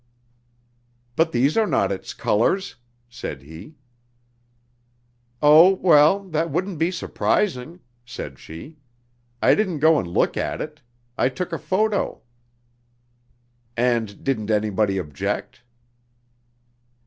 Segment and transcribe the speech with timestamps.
[1.15, 2.75] "But these are not its colors!"
[3.07, 3.75] said he.
[5.43, 8.77] "Oh, well, that wouldn't be surprising," said she.
[9.43, 10.81] "I didn't go and look at it.
[11.19, 12.19] I took a photo."
[13.77, 15.61] "And didn't anybody object?"